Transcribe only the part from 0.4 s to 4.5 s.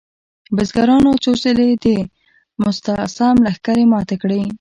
بزګرانو څو ځلې د مستعصم لښکرې ماتې کړې.